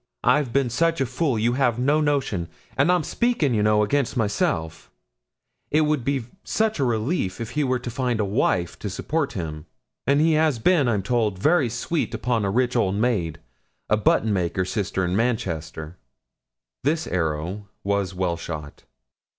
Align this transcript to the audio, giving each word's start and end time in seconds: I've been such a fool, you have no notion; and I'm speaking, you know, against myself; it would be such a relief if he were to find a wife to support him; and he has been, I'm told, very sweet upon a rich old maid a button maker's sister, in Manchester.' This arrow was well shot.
I've 0.23 0.51
been 0.51 0.71
such 0.71 0.99
a 0.99 1.05
fool, 1.05 1.37
you 1.37 1.53
have 1.53 1.77
no 1.77 2.01
notion; 2.01 2.47
and 2.75 2.91
I'm 2.91 3.03
speaking, 3.03 3.53
you 3.53 3.61
know, 3.61 3.83
against 3.83 4.17
myself; 4.17 4.89
it 5.69 5.81
would 5.81 6.03
be 6.03 6.25
such 6.43 6.79
a 6.79 6.83
relief 6.83 7.39
if 7.39 7.51
he 7.51 7.63
were 7.63 7.77
to 7.77 7.89
find 7.91 8.19
a 8.19 8.25
wife 8.25 8.79
to 8.79 8.89
support 8.89 9.33
him; 9.33 9.67
and 10.07 10.19
he 10.19 10.31
has 10.33 10.57
been, 10.57 10.87
I'm 10.87 11.03
told, 11.03 11.37
very 11.37 11.69
sweet 11.69 12.15
upon 12.15 12.43
a 12.45 12.49
rich 12.49 12.75
old 12.75 12.95
maid 12.95 13.41
a 13.91 13.95
button 13.95 14.33
maker's 14.33 14.71
sister, 14.71 15.05
in 15.05 15.15
Manchester.' 15.15 15.97
This 16.83 17.05
arrow 17.05 17.67
was 17.83 18.15
well 18.15 18.37
shot. 18.37 18.85